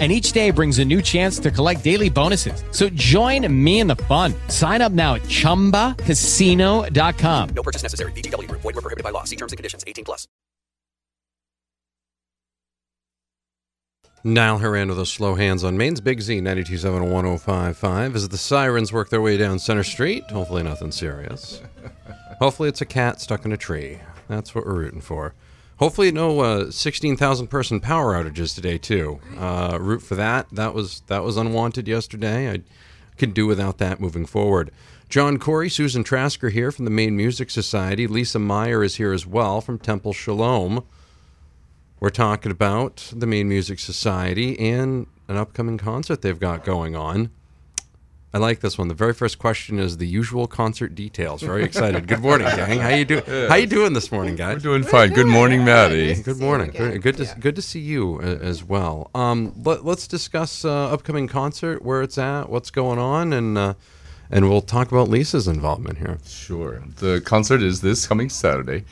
and 0.00 0.10
each 0.10 0.32
day 0.32 0.50
brings 0.50 0.80
a 0.80 0.84
new 0.84 1.00
chance 1.00 1.38
to 1.38 1.52
collect 1.52 1.84
daily 1.84 2.10
bonuses. 2.10 2.64
So 2.72 2.88
join 2.88 3.46
me 3.64 3.78
in 3.78 3.86
the 3.86 3.94
fun. 3.96 4.34
Sign 4.48 4.82
up 4.82 4.90
now 4.90 5.14
at 5.14 5.22
ChumbaCasino.com. 5.22 7.48
No 7.54 7.62
purchase 7.62 7.84
necessary. 7.84 8.10
VGW. 8.12 8.50
Void 8.50 8.64
were 8.64 8.72
prohibited 8.72 9.04
by 9.04 9.10
law. 9.10 9.22
See 9.22 9.36
terms 9.36 9.52
and 9.52 9.56
conditions. 9.56 9.84
18 9.86 10.04
plus. 10.04 10.26
Niall 14.26 14.58
Horan 14.58 14.88
with 14.88 14.96
those 14.96 15.12
slow 15.12 15.34
hands 15.34 15.64
on 15.64 15.76
Maine's 15.76 16.00
Big 16.00 16.22
Z 16.22 16.36
927 16.36 17.10
1055 17.10 18.16
as 18.16 18.26
the 18.30 18.38
sirens 18.38 18.90
work 18.90 19.10
their 19.10 19.20
way 19.20 19.36
down 19.36 19.58
Center 19.58 19.84
Street. 19.84 20.24
Hopefully 20.30 20.62
nothing 20.62 20.92
serious. 20.92 21.60
Hopefully 22.40 22.70
it's 22.70 22.80
a 22.80 22.86
cat 22.86 23.20
stuck 23.20 23.44
in 23.44 23.52
a 23.52 23.58
tree. 23.58 23.98
That's 24.28 24.54
what 24.54 24.64
we're 24.64 24.76
rooting 24.76 25.02
for. 25.02 25.34
Hopefully, 25.78 26.12
no 26.12 26.40
uh, 26.40 26.70
sixteen 26.70 27.16
thousand 27.16 27.48
person 27.48 27.80
power 27.80 28.14
outages 28.14 28.54
today 28.54 28.78
too. 28.78 29.20
Uh, 29.36 29.76
root 29.80 30.02
for 30.02 30.14
that. 30.14 30.48
That 30.52 30.72
was 30.74 31.02
that 31.08 31.24
was 31.24 31.36
unwanted 31.36 31.88
yesterday. 31.88 32.50
I 32.50 32.60
could 33.18 33.34
do 33.34 33.46
without 33.46 33.78
that 33.78 34.00
moving 34.00 34.26
forward. 34.26 34.70
John 35.08 35.38
Corey, 35.38 35.68
Susan 35.68 36.02
Trasker 36.02 36.50
here 36.50 36.72
from 36.72 36.84
the 36.84 36.90
Maine 36.90 37.16
Music 37.16 37.50
Society. 37.50 38.06
Lisa 38.06 38.38
Meyer 38.38 38.82
is 38.82 38.96
here 38.96 39.12
as 39.12 39.26
well 39.26 39.60
from 39.60 39.78
Temple 39.78 40.12
Shalom. 40.12 40.84
We're 42.00 42.10
talking 42.10 42.50
about 42.50 43.12
the 43.14 43.26
Maine 43.26 43.48
Music 43.48 43.78
Society 43.78 44.58
and 44.58 45.06
an 45.28 45.36
upcoming 45.36 45.78
concert 45.78 46.22
they've 46.22 46.40
got 46.40 46.64
going 46.64 46.96
on. 46.96 47.30
I 48.34 48.38
like 48.38 48.58
this 48.58 48.76
one. 48.76 48.88
The 48.88 48.94
very 48.94 49.14
first 49.14 49.38
question 49.38 49.78
is 49.78 49.98
the 49.98 50.08
usual 50.08 50.48
concert 50.48 50.96
details. 50.96 51.40
Very 51.40 51.62
excited. 51.62 52.08
Good 52.08 52.18
morning, 52.18 52.48
gang. 52.56 52.80
How 52.80 52.88
you 52.88 53.04
doing? 53.04 53.22
How 53.24 53.54
you 53.54 53.68
doing 53.68 53.92
this 53.92 54.10
morning, 54.10 54.34
guys? 54.34 54.56
We're 54.56 54.72
doing 54.72 54.82
fine. 54.82 55.10
Good 55.10 55.28
morning, 55.28 55.64
Maddie. 55.64 56.20
Good 56.20 56.40
morning. 56.40 56.72
Good, 56.72 57.00
good 57.00 57.16
to 57.18 57.32
good 57.38 57.54
to 57.54 57.62
see 57.62 57.78
you 57.78 58.18
uh, 58.20 58.26
as 58.42 58.64
well. 58.64 59.08
Um, 59.14 59.54
let, 59.62 59.86
us 59.86 60.08
discuss 60.08 60.64
uh, 60.64 60.92
upcoming 60.92 61.28
concert, 61.28 61.82
where 61.82 62.02
it's 62.02 62.18
at, 62.18 62.48
what's 62.48 62.72
going 62.72 62.98
on, 62.98 63.32
and 63.32 63.56
uh, 63.56 63.74
and 64.32 64.50
we'll 64.50 64.62
talk 64.62 64.90
about 64.90 65.08
Lisa's 65.08 65.46
involvement 65.46 65.98
here. 65.98 66.18
Sure. 66.26 66.82
The 66.96 67.20
concert 67.24 67.62
is 67.62 67.82
this 67.82 68.04
coming 68.04 68.28
Saturday, 68.28 68.84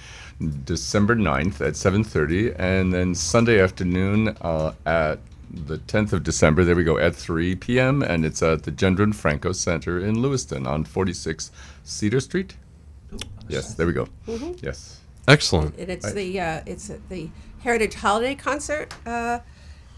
December 0.62 1.16
9th 1.16 1.60
at 1.66 1.74
7:30, 1.74 2.54
and 2.60 2.94
then 2.94 3.12
Sunday 3.16 3.60
afternoon 3.60 4.36
uh, 4.40 4.74
at 4.86 5.18
the 5.52 5.78
10th 5.78 6.12
of 6.12 6.22
December. 6.22 6.64
There 6.64 6.74
we 6.74 6.84
go 6.84 6.98
at 6.98 7.14
3 7.14 7.56
p.m. 7.56 8.02
and 8.02 8.24
it's 8.24 8.42
at 8.42 8.62
the 8.64 8.72
Gendron 8.72 9.14
Franco 9.14 9.52
Center 9.52 9.98
in 9.98 10.20
Lewiston 10.20 10.66
on 10.66 10.84
46 10.84 11.50
Cedar 11.84 12.20
Street. 12.20 12.56
Yes, 13.48 13.74
there 13.74 13.86
we 13.86 13.92
go. 13.92 14.08
Mm-hmm. 14.26 14.52
Yes. 14.62 15.00
Excellent. 15.28 15.76
And 15.78 15.90
it's 15.90 16.12
the 16.12 16.40
uh, 16.40 16.62
it's 16.66 16.90
the 17.08 17.30
Heritage 17.60 17.94
Holiday 17.94 18.34
Concert. 18.34 18.92
Uh, 19.06 19.40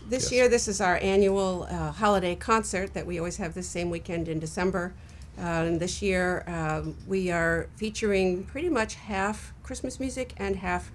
this 0.06 0.24
yes. 0.24 0.32
year, 0.32 0.48
this 0.48 0.68
is 0.68 0.80
our 0.80 0.98
annual 0.98 1.66
uh, 1.70 1.92
holiday 1.92 2.34
concert 2.34 2.92
that 2.92 3.06
we 3.06 3.18
always 3.18 3.38
have 3.38 3.54
the 3.54 3.62
same 3.62 3.88
weekend 3.88 4.28
in 4.28 4.38
December. 4.38 4.92
Uh, 5.38 5.42
and 5.42 5.80
this 5.80 6.02
year, 6.02 6.44
um, 6.46 6.96
we 7.06 7.30
are 7.30 7.68
featuring 7.76 8.44
pretty 8.44 8.68
much 8.68 8.96
half 8.96 9.52
Christmas 9.62 9.98
music 9.98 10.34
and 10.36 10.56
half 10.56 10.92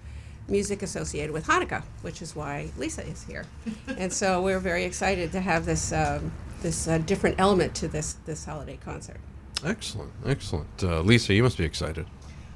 music 0.50 0.82
associated 0.82 1.32
with 1.32 1.46
Hanukkah, 1.46 1.82
which 2.02 2.20
is 2.20 2.34
why 2.34 2.70
Lisa 2.76 3.06
is 3.06 3.24
here. 3.24 3.46
and 3.96 4.12
so 4.12 4.42
we're 4.42 4.58
very 4.58 4.84
excited 4.84 5.32
to 5.32 5.40
have 5.40 5.64
this 5.64 5.92
um, 5.92 6.32
this 6.62 6.88
uh, 6.88 6.98
different 6.98 7.36
element 7.38 7.74
to 7.76 7.88
this 7.88 8.14
this 8.26 8.44
holiday 8.44 8.78
concert. 8.84 9.18
Excellent, 9.64 10.12
excellent. 10.26 10.68
Uh, 10.82 11.00
Lisa, 11.00 11.34
you 11.34 11.42
must 11.42 11.58
be 11.58 11.64
excited. 11.64 12.06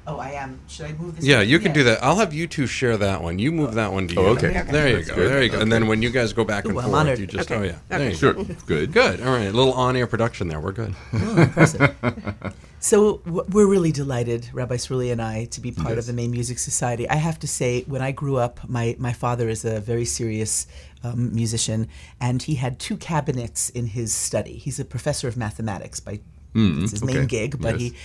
Oh, 0.07 0.17
I 0.19 0.31
am. 0.31 0.59
Should 0.67 0.85
I 0.85 0.93
move 0.93 1.15
this? 1.15 1.25
Yeah, 1.25 1.41
you 1.41 1.57
can 1.57 1.73
do 1.73 1.83
that. 1.85 2.03
I'll 2.03 2.17
have 2.17 2.31
you 2.33 2.45
two 2.45 2.67
share 2.67 2.95
that 2.97 3.23
one. 3.23 3.39
You 3.39 3.51
move 3.51 3.73
that 3.73 3.91
one 3.91 4.07
to 4.07 4.13
you. 4.13 4.19
Oh, 4.21 4.25
okay. 4.35 4.63
There 4.69 4.87
you 4.99 5.03
go. 5.03 5.15
There 5.15 5.41
you 5.41 5.49
go. 5.49 5.59
And 5.59 5.71
then 5.71 5.87
when 5.87 6.01
you 6.03 6.11
guys 6.11 6.31
go 6.31 6.43
back 6.45 6.65
and 6.65 6.75
Ooh, 6.75 6.79
I'm 6.79 6.85
forth, 6.85 6.95
honored. 6.95 7.19
you 7.19 7.25
just 7.25 7.49
Okay. 7.51 7.59
oh 7.59 7.63
yeah. 7.63 7.77
There 7.89 7.99
Okay. 7.99 8.09
you 8.11 8.15
Sure. 8.15 8.33
go. 8.33 8.43
Good. 8.67 8.93
Good. 8.93 9.21
All 9.21 9.31
right. 9.33 9.47
A 9.47 9.51
little 9.51 9.73
on-air 9.73 10.05
production 10.05 10.47
there. 10.47 10.59
We're 10.59 10.73
good. 10.73 10.93
Oh, 11.13 12.51
so 12.79 13.17
w- 13.25 13.43
we're 13.49 13.65
really 13.65 13.91
delighted, 13.91 14.47
Rabbi 14.53 14.75
Sruli 14.75 15.11
and 15.11 15.19
I, 15.21 15.45
to 15.45 15.61
be 15.61 15.71
part 15.71 15.97
of 15.97 16.05
the 16.05 16.13
Maine 16.13 16.29
Music 16.31 16.59
Society. 16.59 17.09
I 17.09 17.15
have 17.15 17.39
to 17.39 17.47
say, 17.47 17.81
when 17.87 18.01
I 18.03 18.11
grew 18.11 18.37
up, 18.37 18.59
my, 18.69 18.95
my 18.99 19.11
father 19.13 19.49
is 19.49 19.65
a 19.65 19.79
very 19.79 20.05
serious 20.05 20.67
um, 21.03 21.33
musician, 21.33 21.87
and 22.21 22.43
he 22.43 22.55
had 22.55 22.77
two 22.79 22.95
cabinets 22.97 23.69
in 23.69 23.87
his 23.87 24.13
study. 24.13 24.57
He's 24.57 24.79
a 24.79 24.85
professor 24.85 25.27
of 25.27 25.35
mathematics 25.35 25.99
by 25.99 26.19
it's 26.53 26.91
his 26.91 27.03
main 27.03 27.17
okay. 27.17 27.25
gig, 27.47 27.59
but 27.61 27.79
Yes. 27.79 27.91
he 27.91 27.97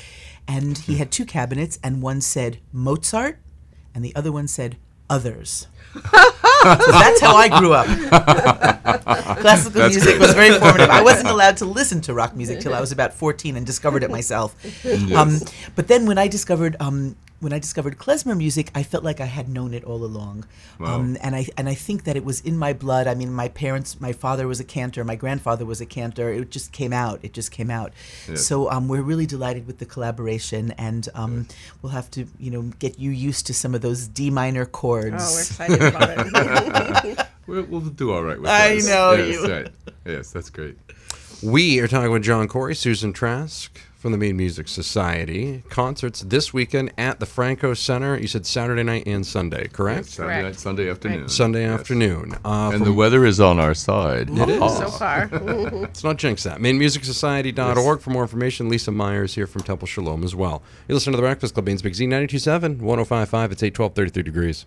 and 0.51 0.79
he 0.79 0.97
had 0.97 1.13
two 1.13 1.25
cabinets, 1.25 1.79
and 1.83 2.03
one 2.03 2.21
said 2.21 2.59
Mozart, 2.73 3.39
and 3.95 4.05
the 4.05 4.15
other 4.17 4.33
one 4.33 4.49
said 4.49 4.77
others. 5.09 5.69
so 5.95 6.01
that's 6.03 7.21
how 7.21 7.37
I 7.37 7.49
grew 7.61 7.73
up. 7.73 7.87
Classical 9.39 9.89
music 9.89 10.19
was 10.19 10.35
very 10.35 10.59
formative. 10.59 10.91
I 10.91 11.03
wasn't 11.03 11.29
allowed 11.29 11.57
to 11.59 11.67
listen 11.67 12.01
to 12.03 12.15
rock 12.15 12.35
music 12.35 12.59
till 12.59 12.75
I 12.75 12.81
was 12.81 12.91
about 12.91 13.15
14 13.15 13.57
and 13.57 13.65
discovered 13.65 14.03
it 14.03 14.11
myself. 14.11 14.57
Um, 15.15 15.39
but 15.77 15.87
then 15.87 16.07
when 16.07 16.19
I 16.19 16.27
discovered 16.27 16.77
um, 16.81 17.15
when 17.41 17.53
I 17.53 17.59
discovered 17.59 17.99
klezmer 17.99 18.37
music, 18.37 18.71
I 18.75 18.83
felt 18.83 19.03
like 19.03 19.21
I 19.21 19.25
had 19.25 19.49
known 19.49 19.73
it 19.75 19.83
all 19.85 20.05
along. 20.05 20.45
Um, 20.79 21.17
and 21.23 21.35
I 21.35 21.47
and 21.57 21.69
I 21.69 21.75
think 21.75 22.05
that 22.05 22.17
it 22.17 22.25
was 22.25 22.41
in 22.41 22.57
my 22.57 22.73
blood. 22.73 23.07
I 23.07 23.15
mean, 23.15 23.33
my 23.33 23.49
parents, 23.49 24.01
my 24.01 24.13
father 24.13 24.47
was 24.47 24.61
a 24.61 24.65
cantor, 24.65 25.05
my 25.05 25.17
grandfather 25.17 25.65
was 25.65 25.81
a 25.81 25.87
cantor. 25.87 26.31
It 26.31 26.51
just 26.51 26.73
came 26.73 26.93
out. 26.93 27.21
It 27.23 27.33
just 27.33 27.51
came 27.51 27.71
out. 27.71 27.93
So 28.35 28.71
um, 28.71 28.89
we're 28.89 29.03
really 29.03 29.27
delighted 29.27 29.67
with 29.67 29.79
the 29.79 29.87
collaboration, 29.87 30.73
and 30.73 31.09
um, 31.15 31.49
we'll 31.83 31.93
have 31.93 32.11
to 32.13 32.27
you 32.39 32.51
know 32.51 32.63
get 32.79 32.99
you 32.99 33.11
used 33.11 33.47
to 33.47 33.55
some 33.55 33.75
of 33.75 33.81
those 33.81 34.07
D 34.07 34.31
minor 34.31 34.67
chords. 34.67 35.17
Oh, 35.19 35.33
we're 35.35 35.41
excited 35.41 35.83
about 35.83 37.05
it. 37.05 37.27
We'll, 37.47 37.65
we'll 37.65 37.81
do 37.81 38.13
all 38.13 38.23
right 38.23 38.41
with 38.41 38.49
I 38.49 38.77
this. 38.77 38.89
know 38.89 39.13
yes, 39.15 39.35
you. 39.35 39.53
Right. 39.53 39.69
Yes, 40.07 40.31
that's 40.31 40.51
great. 40.51 40.79
We 41.43 41.81
are 41.81 41.89
talking 41.89 42.13
with 42.13 42.23
John 42.23 42.47
Corey, 42.47 42.77
Susan 42.77 43.13
Trask 43.13 43.71
from 44.01 44.13
the 44.13 44.19
Maine 44.19 44.37
Music 44.39 44.67
Society. 44.67 45.63
Concerts 45.69 46.23
this 46.23 46.55
weekend 46.55 46.91
at 46.97 47.21
the 47.21 47.27
Franco 47.27 47.75
Center. 47.75 48.17
You 48.19 48.29
said 48.29 48.47
Saturday 48.47 48.83
night 48.83 49.03
and 49.07 49.27
Sunday, 49.27 49.69
correct? 49.69 50.07
Saturday 50.07 50.41
Correct. 50.41 50.45
night, 50.57 50.59
Sunday 50.59 50.91
afternoon. 50.91 51.29
Sunday 51.29 51.63
Yes. 51.65 51.81
afternoon. 51.81 52.33
Uh, 52.43 52.71
And 52.73 52.77
from- 52.79 52.85
the 52.85 52.93
weather 52.95 53.27
is 53.27 53.41
on 53.41 53.61
our 53.61 53.75
side. 53.75 54.31
It 54.31 54.49
is. 54.49 54.59
so 54.79 54.89
far. 54.89 55.29
Let's 55.73 56.03
not 56.03 56.17
jinx 56.17 56.43
that. 56.45 56.61
MaineMusicSociety.org 56.61 58.01
for 58.01 58.09
more 58.11 58.23
information. 58.23 58.71
Lisa 58.71 58.91
Myers 58.91 59.35
here 59.35 59.47
from 59.47 59.63
Temple 59.63 59.87
Shalom 59.87 60.25
as 60.25 60.35
well. 60.35 60.63
You 60.89 60.95
listen 60.95 61.13
to 61.13 61.17
The 61.19 61.23
Breakfast 61.23 61.53
Club, 61.53 61.67
Maine's 61.67 61.83
Big 61.83 61.95
Z 61.95 62.07
927, 62.07 62.79
1055. 62.79 63.53
It's 63.53 63.63
8, 63.63 63.75
12, 63.75 63.95
33 63.95 64.23
degrees. 64.23 64.65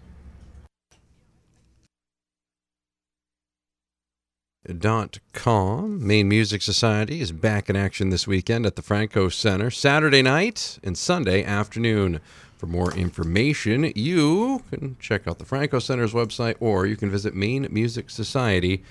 Com. 5.33 6.05
Maine 6.05 6.29
Music 6.29 6.61
Society 6.61 7.19
is 7.19 7.31
back 7.31 7.69
in 7.69 7.75
action 7.75 8.09
this 8.09 8.27
weekend 8.27 8.65
at 8.65 8.75
the 8.75 8.81
Franco 8.81 9.27
Center, 9.27 9.69
Saturday 9.69 10.21
night 10.21 10.79
and 10.83 10.97
Sunday 10.97 11.43
afternoon. 11.43 12.21
For 12.57 12.65
more 12.67 12.93
information, 12.93 13.91
you 13.93 14.63
can 14.69 14.95
check 15.01 15.27
out 15.27 15.39
the 15.39 15.45
Franco 15.45 15.79
Center's 15.79 16.13
website 16.13 16.55
or 16.61 16.85
you 16.85 16.95
can 16.95 17.09
visit 17.09 17.35
Maine 17.35 17.67
Music 17.69 18.09
Society 18.09 18.83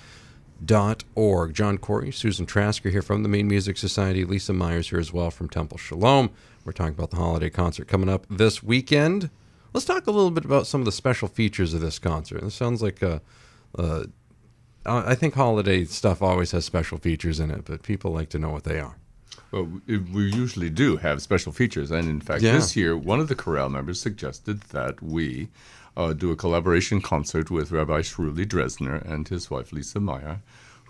dot 0.63 1.03
org. 1.15 1.55
John 1.55 1.79
Corey, 1.79 2.11
Susan 2.11 2.45
Trasker 2.45 2.91
here 2.91 3.01
from 3.01 3.23
the 3.23 3.29
Maine 3.29 3.47
Music 3.47 3.77
Society. 3.77 4.25
Lisa 4.25 4.53
Myers 4.53 4.91
here 4.91 4.99
as 4.99 5.11
well 5.11 5.31
from 5.31 5.49
Temple 5.49 5.79
Shalom. 5.79 6.29
We're 6.63 6.71
talking 6.71 6.93
about 6.93 7.09
the 7.09 7.17
holiday 7.17 7.49
concert 7.49 7.87
coming 7.87 8.09
up 8.09 8.27
this 8.29 8.61
weekend. 8.61 9.31
Let's 9.73 9.85
talk 9.85 10.05
a 10.05 10.11
little 10.11 10.29
bit 10.29 10.45
about 10.45 10.67
some 10.67 10.81
of 10.81 10.85
the 10.85 10.91
special 10.91 11.27
features 11.27 11.73
of 11.73 11.81
this 11.81 11.97
concert. 11.97 12.41
This 12.41 12.53
sounds 12.53 12.83
like 12.83 13.01
a, 13.01 13.23
a 13.73 14.05
I 14.85 15.15
think 15.15 15.33
holiday 15.35 15.85
stuff 15.85 16.21
always 16.21 16.51
has 16.51 16.65
special 16.65 16.97
features 16.97 17.39
in 17.39 17.51
it, 17.51 17.65
but 17.65 17.83
people 17.83 18.11
like 18.11 18.29
to 18.29 18.39
know 18.39 18.49
what 18.49 18.63
they 18.65 18.79
are. 18.79 18.95
Well, 19.51 19.69
we 19.87 20.23
usually 20.31 20.69
do 20.69 20.97
have 20.97 21.21
special 21.21 21.51
features, 21.51 21.91
and 21.91 22.09
in 22.09 22.19
fact, 22.21 22.41
Yeah. 22.41 22.53
this 22.53 22.75
year 22.75 22.97
one 22.97 23.19
of 23.19 23.27
the 23.27 23.35
chorale 23.35 23.69
members 23.69 23.99
suggested 24.01 24.61
that 24.71 25.01
we 25.01 25.49
uh, 25.95 26.11
do 26.13 26.31
a 26.31 26.35
collaboration 26.35 27.01
concert 27.01 27.51
with 27.51 27.71
Rabbi 27.71 28.01
Sruli 28.01 28.45
Dresner 28.47 28.99
and 29.07 29.27
his 29.27 29.51
wife 29.51 29.71
Lisa 29.71 29.99
Meyer, 29.99 30.41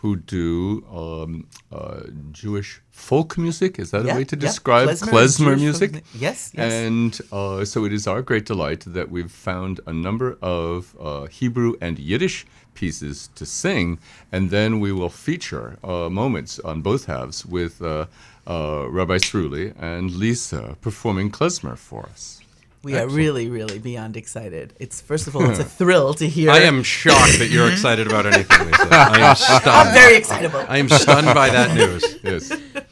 who 0.04 0.18
do 0.18 0.84
um, 1.02 1.48
uh, 1.72 2.02
Jewish 2.34 2.82
folk 2.92 3.38
music. 3.38 3.80
Is 3.80 3.92
that 3.92 4.04
Yeah, 4.06 4.14
a 4.14 4.18
way 4.18 4.26
to 4.26 4.36
yeah. 4.36 4.48
describe 4.48 4.90
Klezmer 4.90 5.12
klezmer, 5.14 5.56
music? 5.56 5.92
folk 5.94 6.04
yes, 6.28 6.52
yes. 6.54 6.74
And 6.74 7.12
uh, 7.32 7.64
so 7.64 7.86
it 7.86 7.94
is 7.94 8.06
our 8.06 8.22
great 8.22 8.46
delight 8.46 8.82
that 8.86 9.08
we've 9.10 9.32
found 9.32 9.80
a 9.88 9.94
number 9.94 10.38
of 10.42 10.94
uh, 11.00 11.26
Hebrew 11.28 11.72
and 11.80 11.98
Yiddish 11.98 12.46
pieces 12.74 13.30
to 13.36 13.46
sing, 13.46 13.98
and 14.32 14.50
then 14.50 14.82
we 14.82 14.92
will 14.92 15.10
feature 15.28 15.78
uh, 15.84 16.10
moments 16.10 16.60
on 16.60 16.82
both 16.82 17.06
halves 17.06 17.46
with 17.46 17.82
uh, 17.82 18.06
uh, 18.46 18.88
Rabbi 19.00 19.20
Sruli 19.20 19.74
and 19.80 20.12
Lisa 20.12 20.76
performing 20.82 21.32
klezmer 21.32 21.78
for 21.78 22.04
us. 22.12 22.43
We 22.84 22.98
are 22.98 23.08
really, 23.08 23.48
really 23.48 23.80
beyond 23.80 24.18
excited. 24.18 24.74
It's 24.78 25.00
first 25.00 25.28
of 25.28 25.38
all, 25.38 25.50
it's 25.50 25.60
a 25.60 25.64
thrill 25.64 26.14
to 26.16 26.28
hear. 26.28 26.52
I 26.52 26.60
am 26.60 26.84
shocked 26.84 27.40
that 27.40 27.50
you're 27.50 27.70
excited 27.72 28.08
about 28.08 28.26
anything, 28.26 28.68
Lisa. 28.68 28.88
I 28.92 29.20
am 29.20 29.36
stunned. 29.38 29.68
I'm 29.68 29.94
very 29.94 30.18
excitable. 30.18 30.66
I 30.68 30.80
am 30.80 30.90
stunned 30.90 31.28
by 31.28 31.50
that 31.50 31.74
news. 31.78 32.04
Yes. 32.22 32.52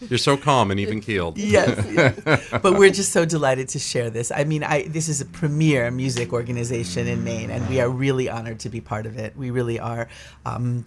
You're 0.10 0.18
so 0.18 0.38
calm 0.38 0.72
and 0.72 0.80
even 0.80 1.02
keeled. 1.02 1.38
yes, 1.38 1.86
yes. 1.92 2.50
but 2.62 2.78
we're 2.78 2.92
just 2.92 3.12
so 3.12 3.26
delighted 3.26 3.68
to 3.70 3.80
share 3.80 4.10
this. 4.10 4.32
I 4.32 4.46
mean, 4.46 4.64
I 4.64 4.84
this 4.84 5.10
is 5.10 5.20
a 5.20 5.26
premier 5.26 5.92
music 5.92 6.32
organization 6.32 7.08
in 7.08 7.26
Maine, 7.26 7.52
and 7.52 7.68
we 7.68 7.82
are 7.82 7.90
really 7.90 8.30
honored 8.30 8.62
to 8.62 8.70
be 8.70 8.80
part 8.80 9.06
of 9.06 9.18
it. 9.18 9.36
We 9.36 9.52
really 9.52 9.78
are. 9.78 10.08
Um, 10.46 10.86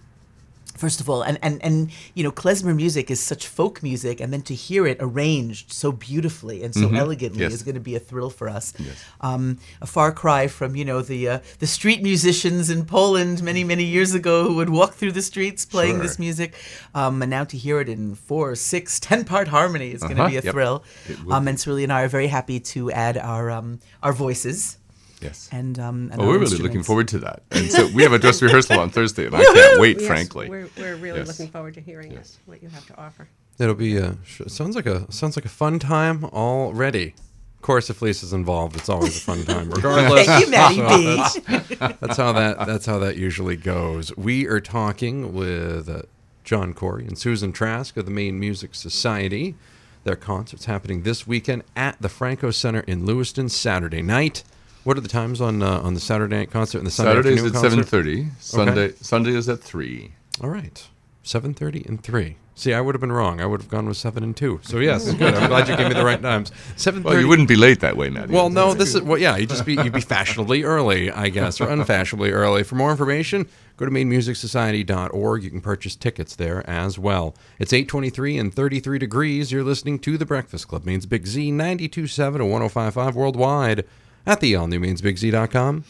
First 0.77 0.99
of 0.99 1.09
all, 1.09 1.21
and, 1.21 1.39
and, 1.41 1.63
and 1.63 1.89
you 2.15 2.23
know, 2.23 2.31
klezmer 2.31 2.75
music 2.75 3.09
is 3.09 3.19
such 3.21 3.47
folk 3.47 3.81
music, 3.81 4.19
and 4.19 4.33
then 4.33 4.41
to 4.43 4.53
hear 4.53 4.85
it 4.85 4.97
arranged 4.99 5.71
so 5.71 5.91
beautifully 5.91 6.63
and 6.63 6.73
so 6.75 6.91
elegantly 6.93 7.41
Yes. 7.43 7.53
is 7.53 7.63
going 7.63 7.75
to 7.75 7.81
be 7.81 7.95
a 7.95 7.99
thrill 7.99 8.29
for 8.29 8.49
us. 8.49 8.73
Um, 9.21 9.57
a 9.81 9.85
far 9.87 10.11
cry 10.11 10.47
from 10.47 10.75
you 10.75 10.83
know 10.85 11.01
the 11.01 11.29
uh, 11.29 11.39
the 11.59 11.67
street 11.67 12.03
musicians 12.03 12.69
in 12.69 12.85
Poland 12.85 13.41
many 13.41 13.63
many 13.63 13.83
years 13.85 14.13
ago 14.13 14.43
who 14.47 14.55
would 14.55 14.69
walk 14.69 14.93
through 14.95 15.13
the 15.13 15.21
streets 15.21 15.65
playing 15.65 15.95
Sure. 15.95 16.03
this 16.03 16.19
music, 16.19 16.53
um, 16.93 17.21
and 17.21 17.29
now 17.29 17.43
to 17.45 17.57
hear 17.57 17.79
it 17.79 17.87
in 17.89 18.15
four, 18.15 18.55
six, 18.55 18.99
ten 19.09 19.23
part 19.23 19.47
harmony 19.47 19.91
is 19.91 20.01
going 20.01 20.17
to 20.17 20.23
Uh-huh, 20.23 20.29
be 20.31 20.37
a 20.37 20.41
yep. 20.41 20.53
thrill. 20.53 20.83
Um, 21.31 21.47
and 21.47 21.57
Sruli 21.57 21.83
and 21.83 21.93
I 21.93 22.01
are 22.03 22.07
very 22.09 22.27
happy 22.27 22.59
to 22.75 22.91
add 22.91 23.17
our 23.17 23.49
um, 23.49 23.79
our 24.03 24.11
voices 24.13 24.77
Yes. 25.21 25.49
and 25.51 25.77
um. 25.79 26.09
And 26.11 26.21
Oh, 26.21 26.27
we're 26.27 26.39
really 26.39 26.57
looking 26.57 26.83
forward 26.83 27.07
to 27.09 27.19
that. 27.19 27.43
And 27.51 27.71
so 27.71 27.87
we 27.93 28.03
have 28.03 28.13
a 28.13 28.19
dress 28.19 28.41
rehearsal 28.41 28.79
on 28.79 28.89
Thursday, 28.89 29.25
and 29.27 29.35
I 29.35 29.43
can't 29.43 29.79
wait, 29.85 29.97
Yes, 29.99 30.07
frankly. 30.07 30.49
We're, 30.49 30.69
we're 30.77 30.95
really 30.95 31.19
Yes. 31.19 31.27
looking 31.27 31.47
forward 31.51 31.73
to 31.75 31.81
hearing 31.81 32.17
what 32.45 32.61
you 32.61 32.69
have 32.69 32.85
to 32.87 32.97
offer. 32.99 33.27
It'll 33.57 33.75
be 33.75 33.97
a 33.97 34.17
sh- 34.25 34.41
sounds 34.47 34.75
like 34.75 34.85
a 34.85 35.09
sounds 35.11 35.35
like 35.37 35.45
a 35.45 35.49
fun 35.49 35.79
time 35.79 36.25
already. 36.25 37.13
Of 37.55 37.61
course, 37.61 37.89
if 37.89 38.01
Lisa's 38.01 38.33
involved, 38.33 38.75
it's 38.75 38.89
always 38.89 39.17
a 39.17 39.21
fun 39.21 39.43
time, 39.45 39.71
regardless. 39.71 40.27
Thank 40.27 40.45
you, 40.45 40.51
Maddie 40.51 40.75
So 41.29 41.39
B. 41.39 41.45
that's, 41.79 41.99
that's 41.99 42.17
how 42.17 42.31
that 42.33 42.67
that's 42.67 42.85
how 42.85 42.99
that 42.99 43.15
usually 43.17 43.55
goes. 43.55 44.15
We 44.17 44.45
are 44.47 44.59
talking 44.59 45.33
with 45.33 45.89
uh, 45.89 46.01
John 46.43 46.73
Corey 46.73 47.07
and 47.07 47.17
Susan 47.17 47.51
Trask 47.53 47.95
of 47.97 48.05
the 48.05 48.11
Maine 48.11 48.39
Music 48.39 48.75
Society. 48.75 49.55
Their 50.03 50.15
concert's 50.15 50.65
happening 50.65 51.01
this 51.01 51.25
weekend 51.25 51.63
at 51.75 51.99
the 51.99 52.09
Franco 52.09 52.51
Center 52.51 52.81
in 52.81 53.05
Lewiston, 53.07 53.49
Saturday 53.49 54.03
night. 54.03 54.43
What 54.85 54.97
are 54.97 55.01
the 55.01 55.07
times 55.07 55.41
on 55.41 55.63
uh, 55.63 55.79
on 55.79 55.95
the 55.95 55.99
Saturday 55.99 56.37
night 56.37 56.51
concert 56.51 56.77
and 56.77 56.85
the 56.85 56.91
Sunday 56.91 57.13
Saturday's 57.13 57.43
afternoon 57.43 57.55
at 57.55 57.61
seven 57.61 57.83
thirty. 57.83 58.27
Sunday 58.39 58.93
Sunday 59.01 59.31
is 59.31 59.49
at 59.49 59.59
three. 59.59 60.11
All 60.43 60.49
right. 60.49 60.87
7.30 61.25 61.89
and 61.89 62.03
3. 62.03 62.37
See, 62.53 62.71
I 62.71 62.79
would 62.79 62.93
have 62.93 63.01
been 63.01 63.11
wrong. 63.11 63.41
I 63.41 63.47
would 63.47 63.59
have 63.59 63.69
gone 63.69 63.87
with 63.87 63.97
7 63.97 64.23
and 64.23 64.37
2. 64.37 64.59
So, 64.61 64.77
yes, 64.77 65.11
good. 65.15 65.33
I'm 65.33 65.49
glad 65.49 65.67
you 65.67 65.75
gave 65.75 65.87
me 65.87 65.95
the 65.95 66.05
right 66.05 66.21
times. 66.21 66.51
7.30. 66.77 67.03
Well, 67.03 67.19
you 67.19 67.27
wouldn't 67.27 67.47
be 67.47 67.55
late 67.55 67.79
that 67.79 67.97
way, 67.97 68.11
Maddie. 68.11 68.31
Well, 68.31 68.49
no, 68.49 68.75
this 68.75 68.93
is, 68.93 69.01
well, 69.01 69.17
yeah, 69.17 69.35
you'd 69.35 69.49
just 69.49 69.65
be, 69.65 69.73
you'd 69.73 69.91
be 69.91 70.01
fashionably 70.01 70.63
early, 70.63 71.09
I 71.09 71.29
guess, 71.29 71.59
or 71.59 71.67
unfashionably 71.67 72.31
early. 72.31 72.63
For 72.63 72.75
more 72.75 72.91
information, 72.91 73.47
go 73.75 73.85
to 73.85 73.91
mainemusicsociety.org. 73.91 75.43
You 75.43 75.49
can 75.49 75.61
purchase 75.61 75.95
tickets 75.95 76.35
there 76.35 76.69
as 76.69 76.99
well. 76.99 77.35
It's 77.57 77.73
823 77.73 78.37
and 78.37 78.53
33 78.53 78.99
degrees. 78.99 79.51
You're 79.51 79.63
listening 79.63 79.97
to 79.99 80.17
The 80.17 80.27
Breakfast 80.27 80.67
Club, 80.67 80.85
Maine's 80.85 81.07
Big 81.07 81.25
Z, 81.25 81.51
92.7 81.51 82.35
and 82.35 82.43
105.5 82.71 83.13
worldwide 83.15 83.83
at 84.25 84.39
the 84.39 84.55
all 84.55 84.67
new 84.67 84.79
mainsbigz.com. 84.79 85.85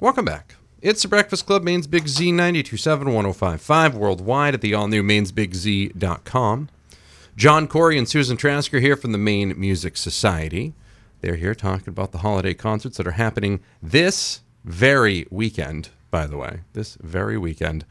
Welcome 0.00 0.24
back. 0.24 0.54
It's 0.80 1.02
the 1.02 1.08
Breakfast 1.08 1.44
Club, 1.44 1.62
Maine's 1.62 1.86
Big 1.86 2.08
Z, 2.08 2.32
92.7, 2.32 3.04
105.5 3.04 3.92
worldwide 3.92 4.54
at 4.54 4.62
the 4.62 4.72
all 4.72 4.88
new 4.88 5.02
mainsbigz.com. 5.02 6.70
John 7.36 7.68
Corey 7.68 7.98
and 7.98 8.08
Susan 8.08 8.38
Trask 8.38 8.72
are 8.72 8.80
here 8.80 8.96
from 8.96 9.12
the 9.12 9.18
Maine 9.18 9.52
Music 9.60 9.98
Society. 9.98 10.72
They're 11.20 11.36
here 11.36 11.54
talking 11.54 11.88
about 11.88 12.12
the 12.12 12.18
holiday 12.18 12.54
concerts 12.54 12.96
that 12.96 13.06
are 13.06 13.12
happening 13.12 13.60
this 13.82 14.40
very 14.64 15.26
weekend, 15.30 15.90
by 16.10 16.26
the 16.26 16.38
way, 16.38 16.60
this 16.72 16.96
very 17.02 17.36
weekend 17.36 17.84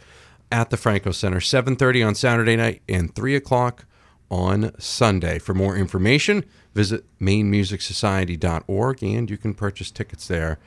at 0.51 0.69
the 0.69 0.77
Franco 0.77 1.11
Center, 1.11 1.39
7.30 1.39 2.07
on 2.07 2.15
Saturday 2.15 2.55
night 2.55 2.81
and 2.89 3.13
3 3.13 3.35
o'clock 3.35 3.85
on 4.29 4.71
Sunday. 4.79 5.39
For 5.39 5.53
more 5.53 5.75
information, 5.75 6.45
visit 6.73 7.03
mainemusicsociety.org 7.19 9.03
and 9.03 9.29
you 9.29 9.37
can 9.37 9.53
purchase 9.53 9.91
tickets 9.91 10.27
there 10.27 10.59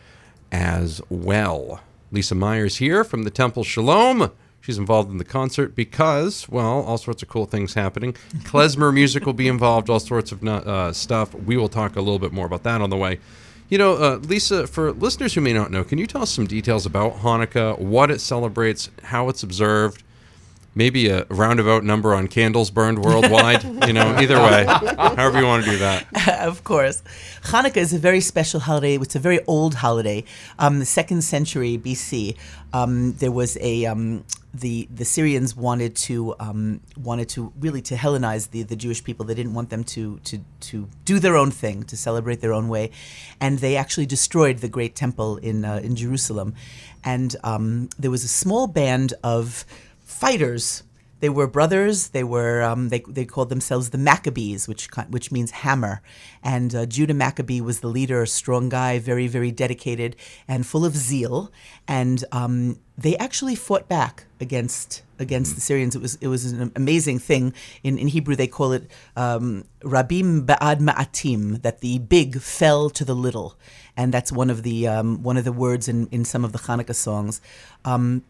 as 0.50 1.00
well. 1.08 1.81
Lisa 2.11 2.34
Myers 2.34 2.76
here 2.76 3.05
from 3.05 3.23
the 3.23 3.31
Temple 3.31 3.64
Shalom. 3.64 4.31
She's 4.61 4.79
involved 4.79 5.11
in 5.11 5.19
the 5.19 5.25
concert 5.25 5.75
because, 5.75 6.49
well, 6.49 6.82
all 6.82 6.99
sorts 6.99 7.23
of 7.23 7.28
cool 7.28 7.46
things 7.46 7.75
happening. 7.75 8.12
Klezmer 8.44 8.94
music 8.94 9.26
will 9.26 9.32
be 9.32 9.49
involved, 9.49 9.90
all 9.90 9.99
sorts 9.99 10.31
of 10.31 10.46
uh, 10.46 10.93
stuff. 10.93 11.35
We 11.35 11.56
will 11.56 11.69
talk 11.69 11.96
a 11.96 12.00
little 12.00 12.20
bit 12.20 12.32
more 12.32 12.46
about 12.46 12.62
that 12.62 12.81
on 12.81 12.88
the 12.88 12.96
way. 12.96 13.19
You 13.72 13.78
know, 13.78 13.94
uh, 13.94 14.19
Lisa, 14.19 14.66
for 14.66 14.92
listeners 14.92 15.32
who 15.32 15.40
may 15.40 15.54
not 15.54 15.70
know, 15.70 15.82
can 15.82 15.96
you 15.96 16.06
tell 16.06 16.20
us 16.20 16.30
some 16.30 16.46
details 16.46 16.84
about 16.84 17.20
Hanukkah, 17.20 17.78
what 17.78 18.10
it 18.10 18.20
celebrates, 18.20 18.90
how 19.02 19.30
it's 19.30 19.42
observed? 19.42 20.02
Maybe 20.74 21.08
a 21.08 21.24
roundabout 21.28 21.84
number 21.84 22.14
on 22.14 22.28
candles 22.28 22.70
burned 22.70 23.04
worldwide. 23.04 23.62
you 23.86 23.92
know, 23.92 24.16
either 24.16 24.38
way, 24.38 24.64
however 24.66 25.40
you 25.40 25.46
want 25.46 25.64
to 25.64 25.70
do 25.70 25.78
that. 25.78 26.06
of 26.40 26.64
course. 26.64 27.02
Hanukkah 27.42 27.76
is 27.76 27.92
a 27.92 27.98
very 27.98 28.20
special 28.20 28.60
holiday. 28.60 28.96
It's 28.96 29.14
a 29.14 29.19
very 29.19 29.40
old 29.46 29.74
holiday. 29.74 30.24
Um, 30.58 30.78
the 30.78 30.86
second 30.86 31.22
century 31.22 31.76
BC, 31.76 32.36
um, 32.72 33.12
there 33.14 33.32
was 33.32 33.58
a 33.60 33.84
um, 33.84 34.24
the 34.54 34.88
the 34.94 35.04
Syrians 35.04 35.56
wanted 35.56 35.96
to 35.96 36.34
um, 36.38 36.80
wanted 36.96 37.28
to 37.30 37.52
really 37.58 37.82
to 37.82 37.94
Hellenize 37.94 38.50
the, 38.50 38.62
the 38.62 38.76
Jewish 38.76 39.02
people. 39.02 39.25
They 39.25 39.34
didn't 39.34 39.54
want 39.54 39.70
them 39.70 39.84
to 39.84 40.18
to 40.25 40.40
to 40.60 40.88
do 41.04 41.18
their 41.18 41.36
own 41.36 41.50
thing, 41.50 41.82
to 41.84 41.96
celebrate 41.96 42.40
their 42.40 42.52
own 42.52 42.68
way, 42.68 42.90
and 43.40 43.58
they 43.58 43.76
actually 43.76 44.06
destroyed 44.06 44.58
the 44.58 44.68
great 44.68 44.94
temple 44.94 45.36
in 45.38 45.64
uh, 45.64 45.80
in 45.82 45.96
Jerusalem. 45.96 46.54
And 47.04 47.34
um, 47.42 47.88
there 47.98 48.10
was 48.10 48.25
a 48.25 48.28
small 48.28 48.66
band 48.66 49.14
of 49.25 49.64
fighters 50.12 50.85
they 51.23 51.29
were 51.29 51.47
brothers. 51.47 52.09
They 52.09 52.25
were 52.25 52.62
um, 52.62 52.88
they 52.88 52.99
they 53.06 53.25
called 53.25 53.49
themselves 53.49 53.91
the 53.91 53.99
Maccabees, 53.99 54.67
which 54.67 54.88
which 55.09 55.31
means 55.31 55.53
hammer. 55.53 56.03
And 56.43 56.75
uh, 56.75 56.85
Judah 56.85 57.14
Maccabee 57.14 57.61
was 57.61 57.79
the 57.79 57.87
leader, 57.87 58.23
a 58.23 58.26
strong 58.26 58.69
guy, 58.69 58.99
very 58.99 59.29
very 59.29 59.53
dedicated 59.53 60.17
and 60.49 60.67
full 60.67 60.85
of 60.85 60.97
zeal. 60.97 61.53
And 61.87 62.25
um, 62.32 62.81
they 62.99 63.17
actually 63.19 63.55
fought 63.55 63.88
back 63.88 64.25
against 64.41 65.03
against 65.20 65.55
the 65.55 65.61
Syrians. 65.61 65.94
It 65.94 66.03
was 66.03 66.17
it 66.17 66.26
was 66.26 66.50
an 66.50 66.73
amazing 66.75 67.20
thing. 67.20 67.55
In 67.85 67.99
in 67.99 68.09
Hebrew 68.09 68.35
they 68.35 68.49
call 68.49 68.73
it 68.73 68.91
um, 69.14 69.64
Rabim 69.82 70.44
Ba'ad 70.44 70.81
Ma'atim, 70.81 71.62
that 71.62 71.83
the 71.83 72.00
big 72.00 72.40
fell 72.40 72.90
to 72.90 73.04
the 73.04 73.14
little, 73.14 73.57
and 73.97 74.12
that's 74.12 74.33
one 74.33 74.50
of 74.50 74.64
the 74.64 74.88
um, 74.88 75.23
one 75.23 75.37
of 75.37 75.45
the 75.45 75.52
words 75.52 75.87
in 75.87 76.09
in 76.09 76.25
some 76.25 76.45
of 76.45 76.50
the 76.50 76.59
Hanukkah 76.59 76.97
songs. 76.97 77.40
Um, 77.85 78.25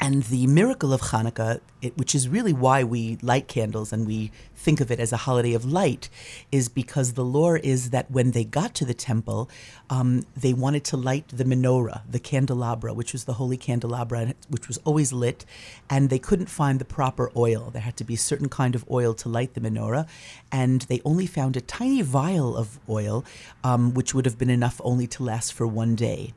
and 0.00 0.24
the 0.24 0.46
miracle 0.46 0.92
of 0.92 1.00
Hanukkah, 1.00 1.60
it, 1.80 1.96
which 1.96 2.14
is 2.14 2.28
really 2.28 2.52
why 2.52 2.84
we 2.84 3.18
light 3.22 3.48
candles 3.48 3.92
and 3.92 4.06
we 4.06 4.30
think 4.56 4.80
of 4.80 4.90
it 4.90 4.98
as 4.98 5.12
a 5.12 5.18
holiday 5.18 5.54
of 5.54 5.64
light, 5.64 6.08
is 6.50 6.68
because 6.68 7.12
the 7.12 7.24
lore 7.24 7.56
is 7.56 7.90
that 7.90 8.10
when 8.10 8.32
they 8.32 8.44
got 8.44 8.74
to 8.74 8.84
the 8.84 8.94
temple, 8.94 9.48
um, 9.90 10.24
they 10.36 10.52
wanted 10.52 10.84
to 10.84 10.96
light 10.96 11.28
the 11.28 11.44
menorah, 11.44 12.02
the 12.10 12.18
candelabra, 12.18 12.92
which 12.94 13.12
was 13.12 13.24
the 13.24 13.34
holy 13.34 13.56
candelabra, 13.56 14.34
which 14.48 14.68
was 14.68 14.78
always 14.84 15.12
lit, 15.12 15.44
and 15.88 16.10
they 16.10 16.18
couldn't 16.18 16.46
find 16.46 16.78
the 16.78 16.84
proper 16.84 17.30
oil. 17.36 17.70
There 17.70 17.82
had 17.82 17.96
to 17.98 18.04
be 18.04 18.14
a 18.14 18.18
certain 18.18 18.48
kind 18.48 18.74
of 18.74 18.84
oil 18.90 19.14
to 19.14 19.28
light 19.28 19.54
the 19.54 19.60
menorah, 19.60 20.06
and 20.50 20.82
they 20.82 21.00
only 21.04 21.26
found 21.26 21.56
a 21.56 21.60
tiny 21.60 22.02
vial 22.02 22.56
of 22.56 22.78
oil, 22.88 23.24
um, 23.62 23.94
which 23.94 24.14
would 24.14 24.24
have 24.24 24.38
been 24.38 24.50
enough 24.50 24.80
only 24.84 25.06
to 25.08 25.22
last 25.22 25.52
for 25.52 25.66
one 25.66 25.94
day 25.94 26.32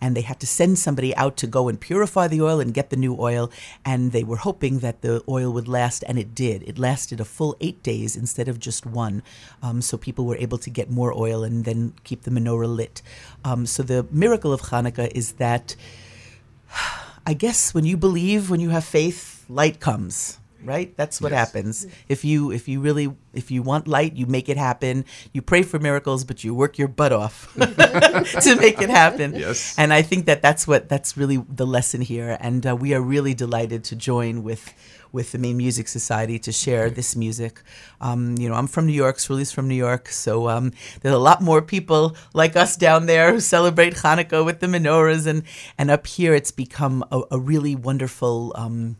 and 0.00 0.16
they 0.16 0.22
had 0.22 0.40
to 0.40 0.46
send 0.46 0.78
somebody 0.78 1.14
out 1.16 1.36
to 1.38 1.46
go 1.46 1.68
and 1.68 1.80
purify 1.80 2.28
the 2.28 2.42
oil 2.42 2.60
and 2.60 2.74
get 2.74 2.90
the 2.90 2.96
new 2.96 3.16
oil. 3.18 3.50
And 3.84 4.12
they 4.12 4.24
were 4.24 4.36
hoping 4.36 4.80
that 4.80 5.02
the 5.02 5.22
oil 5.28 5.52
would 5.52 5.68
last, 5.68 6.02
and 6.06 6.18
it 6.18 6.34
did. 6.34 6.62
It 6.64 6.78
lasted 6.78 7.20
a 7.20 7.24
full 7.24 7.56
eight 7.60 7.82
days 7.82 8.16
instead 8.16 8.48
of 8.48 8.58
just 8.58 8.84
one. 8.84 9.22
Um, 9.62 9.80
so 9.80 9.96
people 9.96 10.26
were 10.26 10.36
able 10.36 10.58
to 10.58 10.70
get 10.70 10.90
more 10.90 11.16
oil 11.16 11.44
and 11.44 11.64
then 11.64 11.94
keep 12.04 12.22
the 12.22 12.30
menorah 12.30 12.74
lit. 12.74 13.02
Um, 13.44 13.66
so 13.66 13.82
the 13.82 14.06
miracle 14.10 14.52
of 14.52 14.62
Hanukkah 14.62 15.10
is 15.14 15.32
that 15.34 15.76
I 17.26 17.34
guess 17.34 17.72
when 17.72 17.84
you 17.84 17.96
believe, 17.96 18.50
when 18.50 18.60
you 18.60 18.70
have 18.70 18.84
faith, 18.84 19.44
light 19.48 19.78
comes. 19.78 20.38
Right? 20.64 20.96
That's 20.96 21.20
what 21.20 21.32
Yes. 21.32 21.38
happens. 21.48 21.86
If 22.08 22.24
you 22.24 22.50
if 22.52 22.68
you 22.68 22.80
really 22.80 23.14
if 23.32 23.50
you 23.50 23.62
want 23.62 23.88
light, 23.88 24.14
you 24.16 24.26
make 24.26 24.48
it 24.48 24.56
happen. 24.56 25.04
You 25.32 25.42
pray 25.42 25.62
for 25.62 25.78
miracles, 25.78 26.24
but 26.24 26.44
you 26.44 26.54
work 26.54 26.78
your 26.78 26.88
butt 26.88 27.12
off 27.12 27.52
to 27.56 28.56
make 28.60 28.80
it 28.80 28.90
happen. 28.90 29.34
Yes. 29.34 29.74
And 29.78 29.92
I 29.92 30.02
think 30.02 30.26
that 30.26 30.42
that's 30.42 30.66
what 30.66 30.88
that's 30.88 31.16
really 31.16 31.38
the 31.48 31.66
lesson 31.66 32.00
here. 32.00 32.36
And 32.40 32.66
uh, 32.66 32.76
we 32.76 32.94
are 32.94 33.00
really 33.00 33.34
delighted 33.34 33.84
to 33.84 33.96
join 33.96 34.42
with 34.42 34.72
with 35.12 35.32
the 35.32 35.38
Maine 35.38 35.58
Music 35.58 35.88
Society 35.88 36.38
to 36.38 36.52
share 36.52 36.88
this 36.88 37.14
music. 37.14 37.60
Um, 38.00 38.34
you 38.38 38.48
know, 38.48 38.54
I'm 38.54 38.66
from 38.66 38.86
New 38.86 38.94
York. 38.94 39.18
Sruli's 39.18 39.52
from 39.52 39.68
New 39.68 39.74
York, 39.76 40.08
so 40.08 40.48
um, 40.48 40.72
there's 41.02 41.14
a 41.14 41.18
lot 41.18 41.42
more 41.42 41.60
people 41.60 42.16
like 42.32 42.56
us 42.56 42.76
down 42.78 43.04
there 43.06 43.30
who 43.32 43.40
celebrate 43.40 43.94
Hanukkah 43.96 44.42
with 44.44 44.60
the 44.60 44.66
menorahs, 44.68 45.26
and 45.26 45.42
and 45.76 45.90
up 45.90 46.06
here 46.06 46.34
it's 46.34 46.50
become 46.50 47.04
a, 47.12 47.20
a 47.32 47.38
really 47.38 47.76
wonderful. 47.76 48.52
Um, 48.54 48.96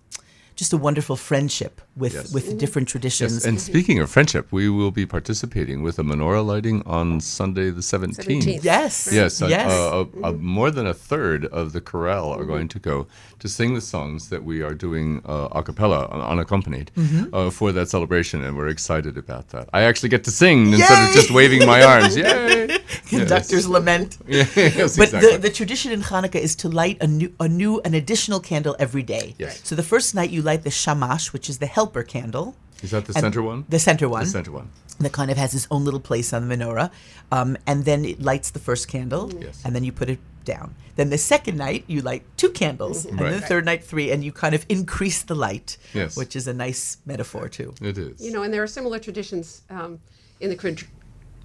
just 0.54 0.73
a 0.73 0.76
wonderful 0.76 1.16
friendship 1.16 1.80
with 1.97 2.14
Yes. 2.14 2.32
with 2.35 2.59
different 2.59 2.88
traditions. 2.88 3.32
Yes, 3.32 3.44
and 3.44 3.61
speaking 3.61 3.99
of 4.00 4.11
friendship, 4.11 4.47
we 4.50 4.68
will 4.68 4.90
be 4.90 5.06
participating 5.06 5.82
with 5.82 5.99
a 5.99 6.02
menorah 6.02 6.44
lighting 6.44 6.82
on 6.87 7.21
Sunday 7.21 7.71
the 7.71 7.80
17th. 7.82 8.26
17th. 8.44 8.64
yes, 8.64 9.09
Yes, 9.12 9.40
yes. 9.40 9.71
uh, 9.71 10.00
uh, 10.00 10.04
uh, 10.28 10.32
more 10.32 10.71
than 10.71 10.87
a 10.87 10.94
third 10.94 11.47
of 11.47 11.73
the 11.73 11.80
chorale 11.80 12.30
are 12.38 12.44
going 12.44 12.68
to 12.68 12.78
go 12.78 13.06
to 13.38 13.49
sing 13.49 13.75
the 13.75 13.80
songs 13.80 14.28
that 14.28 14.42
we 14.44 14.62
are 14.62 14.75
doing 14.75 15.23
uh, 15.26 15.49
a 15.52 15.62
cappella, 15.62 16.06
unaccompanied, 16.35 16.90
Mm-hmm. 16.97 17.35
uh, 17.35 17.50
for 17.50 17.73
that 17.73 17.88
celebration, 17.88 18.42
and 18.44 18.56
we're 18.56 18.68
excited 18.68 19.16
about 19.16 19.49
that. 19.49 19.68
I 19.73 19.82
actually 19.82 20.11
get 20.11 20.23
to 20.25 20.30
sing 20.30 20.73
instead 20.73 21.09
of 21.09 21.14
just 21.14 21.30
waving 21.30 21.66
my 21.66 21.82
arms. 21.92 22.16
Yay! 22.16 22.78
Conductor's 23.21 23.69
lament. 23.76 24.19
Yes, 24.26 24.57
yes 24.57 24.97
But 24.97 25.04
exactly. 25.09 25.33
the, 25.33 25.38
the 25.38 25.50
tradition 25.50 25.92
in 25.92 26.00
Hanukkah 26.02 26.37
is 26.40 26.54
to 26.57 26.69
light 26.69 26.99
a 27.00 27.07
new, 27.07 27.33
a 27.40 27.49
new, 27.49 27.81
an 27.85 27.95
additional 27.95 28.40
candle 28.40 28.75
every 28.78 29.02
day. 29.02 29.35
Yes. 29.38 29.61
So 29.64 29.75
the 29.75 29.83
first 29.83 30.14
night 30.14 30.31
you 30.31 30.42
light 30.42 30.62
the 30.62 30.71
shamash, 30.71 31.33
which 31.33 31.49
is 31.49 31.59
the 31.59 31.66
helper 31.66 32.02
candle. 32.02 32.54
Is 32.83 32.90
that 32.90 33.04
the 33.07 33.12
center 33.12 33.42
one? 33.42 33.64
The 33.69 33.78
center 33.78 34.09
one. 34.09 34.25
The 34.25 34.31
center 34.31 34.52
one. 34.52 34.69
that 34.99 35.12
kind 35.12 35.31
of 35.31 35.37
has 35.37 35.54
its 35.54 35.66
own 35.71 35.85
little 35.85 36.00
place 36.00 36.33
on 36.33 36.49
the 36.49 36.57
menorah. 36.57 36.90
Um, 37.31 37.57
and 37.66 37.85
then 37.85 38.04
it 38.04 38.21
lights 38.21 38.50
the 38.50 38.59
first 38.59 38.88
candle, 38.88 39.33
Yes. 39.40 39.62
and 39.64 39.75
then 39.75 39.85
you 39.85 39.92
put 39.92 40.11
it 40.11 40.19
down. 40.45 40.75
Then 40.97 41.09
the 41.11 41.19
second 41.19 41.57
night, 41.57 41.85
you 41.87 42.02
light 42.02 42.23
two 42.37 42.50
candles, 42.50 43.07
and 43.07 43.19
Right. 43.21 43.31
then 43.31 43.40
the 43.40 43.47
third 43.47 43.64
night, 43.64 43.83
three, 43.85 44.11
and 44.12 44.23
you 44.25 44.33
kind 44.33 44.54
of 44.54 44.66
increase 44.69 45.23
the 45.23 45.35
light, 45.37 45.78
Yes. 45.95 46.16
which 46.16 46.35
is 46.37 46.47
a 46.49 46.52
nice 46.52 46.99
metaphor, 47.07 47.49
too. 47.49 47.73
It 47.81 47.97
is. 47.97 48.21
You 48.21 48.33
know, 48.33 48.42
and 48.42 48.52
there 48.52 48.62
are 48.62 48.66
similar 48.78 48.99
traditions 48.99 49.62
um, 49.71 50.00
in 50.40 50.50
the 50.50 50.57
Chri- 50.57 50.85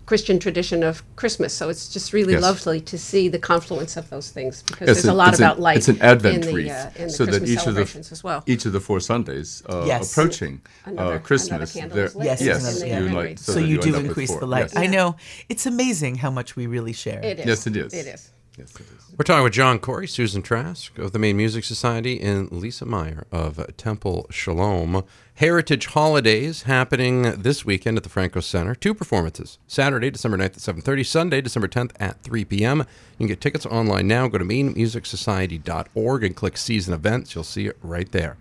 Christian 0.08 0.40
tradition 0.40 0.84
of 0.84 1.04
Christmas. 1.18 1.54
So 1.54 1.68
it's 1.70 1.90
just 1.90 2.14
really 2.14 2.34
Yes. 2.34 2.42
lovely 2.42 2.80
to 2.82 2.98
see 2.98 3.28
the 3.28 3.38
confluence 3.38 3.98
of 3.98 4.10
those 4.10 4.30
things 4.32 4.64
because 4.66 4.88
Yes, 4.88 4.96
there's 5.04 5.06
a 5.06 5.14
lot 5.14 5.30
it's 5.34 5.40
an- 5.40 5.44
about 5.46 5.60
light 5.60 5.78
It's 5.78 5.90
an 5.90 6.02
Advent 6.02 6.36
in 6.36 6.42
the, 6.50 6.54
wreath, 6.56 6.72
uh, 6.72 6.90
in 6.96 7.08
the 7.08 7.10
so 7.14 7.26
that 7.26 7.32
Christmas 7.32 7.50
each 7.52 7.58
of 7.58 7.66
the 7.66 7.72
celebrations 7.86 8.12
as 8.14 8.24
well. 8.24 8.42
each 8.48 8.66
of 8.66 8.72
the 8.72 8.80
four 8.80 9.00
Sundays 9.02 9.62
uh, 9.70 9.84
Yes. 9.86 10.12
approaching 10.12 10.62
Another- 10.86 11.16
uh, 11.16 11.20
Christmas, 11.20 11.50
another 11.76 11.80
candle 11.80 11.96
there- 11.98 12.06
is 12.06 12.16
lit 12.16 12.26
Yes, 12.26 12.42
yes, 12.42 12.62
another 12.64 12.86
you 12.88 12.92
candle. 12.94 13.16
light, 13.24 13.40
So, 13.40 13.52
that 13.54 13.62
you 13.68 13.76
end 13.76 13.84
do 13.84 13.96
increase 13.96 14.34
the 14.34 14.48
light. 14.48 14.70
Yes. 14.74 14.78
I 14.78 14.88
know. 14.88 15.18
It's 15.50 15.66
amazing 15.66 16.16
how 16.16 16.32
much 16.32 16.56
we 16.56 16.66
really 16.68 16.94
share. 16.94 17.20
It 17.22 17.40
is. 17.40 17.46
Yes, 17.46 17.68
it 17.68 17.76
is. 17.76 17.94
It 17.94 18.08
is. 18.08 18.30
Yes, 18.58 18.72
it 18.76 18.82
is. 18.82 19.04
We're 19.18 19.24
talking 19.24 19.44
with 19.44 19.54
John 19.54 19.78
Corey, 19.78 20.08
Susan 20.08 20.42
Trask 20.42 20.98
of 20.98 21.12
the 21.12 21.20
Maine 21.20 21.38
Music 21.38 21.64
Society, 21.64 22.20
and 22.22 22.52
Lisa 22.52 22.86
Meyer 22.86 23.28
of 23.32 23.60
Temple 23.78 24.26
Shalom. 24.32 25.04
Heritage 25.38 25.86
Holidays 25.86 26.64
happening 26.64 27.22
this 27.22 27.64
weekend 27.64 27.96
at 27.96 28.02
the 28.02 28.10
Franco 28.10 28.40
Center. 28.40 28.74
Two 28.74 28.96
performances: 28.96 29.60
Saturday, 29.68 30.10
December 30.10 30.36
9th 30.36 30.46
at 30.46 30.54
7:30; 30.84 31.06
Sunday, 31.06 31.42
December 31.42 31.68
10th 31.68 31.92
at 32.00 32.24
3 32.24 32.44
p.m. 32.46 32.80
You 32.80 32.86
can 33.20 33.28
get 33.28 33.40
tickets 33.40 33.64
online 33.68 34.08
now. 34.08 34.28
Go 34.28 34.40
to 34.40 34.44
mainemusicsociety.org 34.46 36.24
and 36.24 36.36
click 36.36 36.58
Season 36.58 36.92
Events. 36.92 37.36
You'll 37.36 37.44
see 37.44 37.68
it 37.68 37.78
right 37.84 38.12
there. 38.12 38.36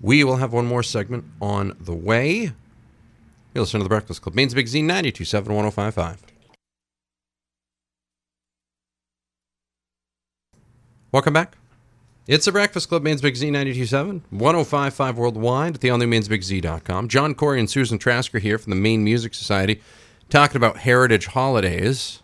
We 0.00 0.24
will 0.24 0.36
have 0.36 0.54
one 0.54 0.64
more 0.64 0.82
segment 0.82 1.24
on 1.42 1.76
the 1.78 1.94
way. 1.94 2.52
You 3.52 3.60
listen 3.60 3.80
to 3.80 3.84
the 3.84 3.90
Breakfast 3.90 4.22
Club. 4.22 4.34
Maine's 4.34 4.54
Big 4.54 4.68
Z 4.68 4.80
92.7 4.80 5.46
1055. 5.46 6.22
Welcome 11.12 11.34
back. 11.34 11.59
It's 12.30 12.44
the 12.44 12.52
Breakfast 12.52 12.88
Club, 12.88 13.02
Maine's 13.02 13.22
Big 13.22 13.34
Z 13.34 13.50
927, 13.50 14.22
1055 14.30 15.18
worldwide 15.18 15.74
at 15.74 15.80
the 15.80 15.90
all 15.90 15.98
new 15.98 16.06
mainsbigz.com. 16.06 17.08
John 17.08 17.34
Corey 17.34 17.58
and 17.58 17.68
Susan 17.68 17.98
Trasker 17.98 18.38
here 18.38 18.56
from 18.56 18.70
the 18.70 18.76
Maine 18.76 19.02
Music 19.02 19.34
Society 19.34 19.82
talking 20.28 20.56
about 20.56 20.76
heritage 20.76 21.26
holidays. 21.26 22.22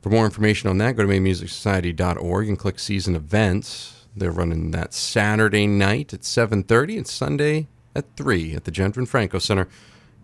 For 0.00 0.08
more 0.08 0.24
information 0.24 0.70
on 0.70 0.78
that, 0.78 0.96
go 0.96 1.02
to 1.02 1.08
mainemusicsociety.org 1.12 2.48
and 2.48 2.58
click 2.58 2.78
season 2.78 3.14
events. 3.14 4.06
They're 4.16 4.30
running 4.30 4.70
that 4.70 4.94
Saturday 4.94 5.66
night 5.66 6.14
at 6.14 6.24
7:30 6.24 6.96
and 6.96 7.06
Sunday 7.06 7.68
at 7.94 8.06
3 8.16 8.54
at 8.54 8.64
the 8.64 8.70
Gendron 8.70 9.06
Franco 9.06 9.38
Center 9.38 9.68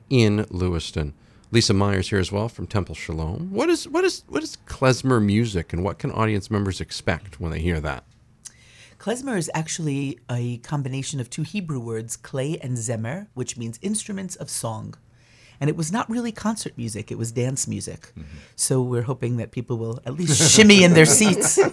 in 0.09 0.47
Lewiston. 0.49 1.12
Lisa 1.51 1.75
Myers 1.75 2.09
here 2.09 2.19
as 2.19 2.33
well 2.33 2.49
from 2.49 2.67
Temple 2.67 2.95
Shalom. 2.95 3.53
What 3.53 3.69
is 3.69 3.87
what 3.87 4.05
is 4.05 4.25
what 4.27 4.43
is 4.43 4.57
klezmer 4.67 5.23
music 5.23 5.75
and 5.75 5.85
what 5.85 5.99
can 5.99 6.11
audience 6.11 6.51
members 6.51 6.81
expect 6.81 7.39
when 7.39 7.53
they 7.53 7.61
hear 7.61 7.79
that? 7.79 8.05
Klezmer 9.02 9.37
is 9.37 9.50
actually 9.52 10.21
a 10.30 10.59
combination 10.59 11.18
of 11.18 11.28
two 11.28 11.42
Hebrew 11.42 11.80
words, 11.80 12.16
klei 12.16 12.56
and 12.62 12.76
zemer, 12.76 13.26
which 13.35 13.56
means 13.56 13.80
instruments 13.82 14.37
of 14.37 14.49
song. 14.49 14.94
And 15.61 15.68
it 15.68 15.76
was 15.76 15.90
not 15.90 16.09
really 16.09 16.30
concert 16.30 16.78
music, 16.78 17.11
it 17.11 17.18
was 17.18 17.32
dance 17.32 17.66
music. 17.66 18.12
So 18.54 18.80
we're 18.80 19.02
hoping 19.02 19.38
that 19.38 19.50
people 19.50 19.76
will 19.76 19.99
at 20.06 20.14
least 20.14 20.52
shimmy 20.52 20.85
in 20.85 20.94
their 20.94 21.06
seats. 21.06 21.59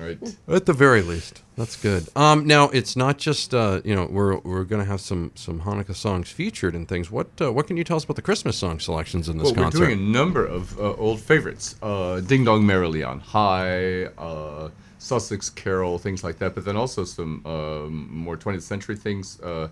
Right. 0.00 0.18
At 0.48 0.64
the 0.64 0.72
very 0.72 1.02
least, 1.02 1.42
that's 1.56 1.76
good. 1.76 2.08
Um, 2.16 2.46
now 2.46 2.70
it's 2.70 2.96
not 2.96 3.18
just 3.18 3.52
uh, 3.52 3.82
you 3.84 3.94
know 3.94 4.08
we're 4.10 4.38
we're 4.38 4.64
going 4.64 4.82
to 4.82 4.88
have 4.88 5.00
some 5.00 5.30
some 5.34 5.60
Hanukkah 5.60 5.94
songs 5.94 6.30
featured 6.30 6.74
and 6.74 6.88
things. 6.88 7.10
What 7.10 7.28
uh, 7.38 7.52
what 7.52 7.66
can 7.66 7.76
you 7.76 7.84
tell 7.84 7.98
us 7.98 8.04
about 8.04 8.16
the 8.16 8.22
Christmas 8.22 8.56
song 8.56 8.80
selections 8.80 9.28
in 9.28 9.36
this 9.36 9.52
Well, 9.52 9.64
concert? 9.64 9.78
we're 9.80 9.86
doing 9.88 9.98
a 9.98 10.02
number 10.02 10.44
of 10.46 10.78
uh, 10.80 10.94
old 10.94 11.20
favorites. 11.20 11.76
Uh, 11.82 12.20
Ding 12.20 12.44
Dong 12.44 12.64
Merrily 12.64 13.02
on 13.04 13.20
High, 13.20 14.06
uh, 14.16 14.70
Sussex 15.00 15.50
Carol, 15.50 15.98
things 15.98 16.22
like 16.22 16.38
that. 16.38 16.54
But 16.54 16.64
then 16.64 16.76
also 16.76 17.04
some 17.04 17.44
um, 17.44 18.08
more 18.12 18.36
20th 18.36 18.62
century 18.62 18.96
things. 18.96 19.40
Uh, 19.40 19.68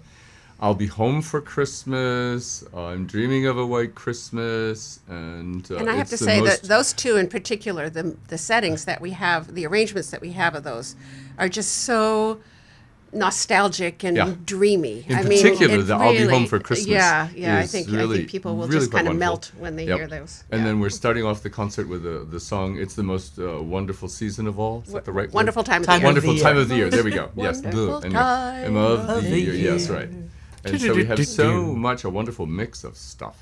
I'll 0.60 0.74
Be 0.74 0.86
Home 0.86 1.22
for 1.22 1.40
Christmas. 1.40 2.64
I'm 2.74 3.06
Dreaming 3.06 3.46
of 3.46 3.58
a 3.58 3.64
White 3.64 3.94
Christmas. 3.94 4.98
And, 5.06 5.70
uh, 5.70 5.76
And 5.76 5.88
I 5.88 5.94
have 5.94 6.08
to 6.08 6.16
say 6.16 6.40
that 6.40 6.62
those 6.64 6.92
two 6.92 7.16
in 7.16 7.28
particular, 7.28 7.88
the 7.88 8.16
the 8.26 8.38
settings 8.38 8.84
that 8.86 9.00
we 9.00 9.10
have, 9.12 9.54
the 9.54 9.66
arrangements 9.66 10.10
that 10.10 10.20
we 10.20 10.32
have 10.32 10.56
of 10.56 10.64
those, 10.64 10.96
are 11.38 11.48
just 11.48 11.84
so 11.84 12.40
nostalgic 13.12 14.04
and 14.04 14.16
Yeah. 14.16 14.34
dreamy. 14.44 15.04
In 15.08 15.16
I 15.16 15.22
mean, 15.22 15.42
particular, 15.42 15.78
it 15.80 15.82
the 15.86 15.94
I'll 15.94 16.12
Be 16.12 16.24
Home 16.26 16.46
for 16.46 16.58
Christmas. 16.58 16.88
Yeah, 16.88 17.28
yeah. 17.34 17.56
I 17.56 17.62
is 17.62 17.72
think 17.72 17.88
I 17.88 18.06
think 18.06 18.28
people 18.30 18.56
will 18.56 18.66
really 18.68 18.80
just 18.80 18.92
kind 18.92 19.08
of 19.08 19.16
melt 19.16 19.50
when 19.58 19.76
they 19.76 19.86
Yep. 19.86 19.96
hear 19.98 20.06
those. 20.08 20.44
And 20.50 20.60
Yeah. 20.60 20.66
then 20.68 20.80
we're 20.80 20.90
starting 20.90 21.24
off 21.24 21.42
the 21.42 21.50
concert 21.50 21.88
with 21.88 22.02
the, 22.02 22.26
the 22.30 22.40
song 22.40 22.76
"It's 22.78 22.94
the 22.94 23.02
Most 23.02 23.38
uh, 23.38 23.62
Wonderful 23.62 24.08
Season 24.08 24.46
of 24.46 24.58
All." 24.58 24.82
Is 24.86 24.92
that 24.92 25.04
the 25.04 25.12
right 25.12 25.28
word? 25.28 25.34
wonderful 25.34 25.64
time 25.64 25.82
of 25.82 25.86
Time 25.86 26.00
the 26.00 26.00
year. 26.00 26.08
of 26.08 26.14
wonderful 26.14 26.34
the 26.34 26.40
time 26.40 26.54
year. 26.56 26.62
of 26.62 26.68
the 26.68 26.76
year. 26.76 26.90
There 26.90 27.04
we 27.04 27.10
go. 27.10 27.30
Yes, 27.36 27.62
Wonderful 27.62 27.96
and 27.98 28.12
time 28.14 28.76
of, 28.76 29.00
of 29.00 29.24
the, 29.24 29.30
the 29.30 29.40
year. 29.40 29.54
Yes, 29.54 29.88
right. 29.88 30.08
And 30.64 30.80
so 30.80 30.94
we 30.94 31.04
have 31.04 31.24
so 31.42 31.62
much 31.74 32.04
a 32.04 32.10
wonderful 32.10 32.46
mix 32.46 32.84
of 32.84 32.96
stuff. 32.96 33.36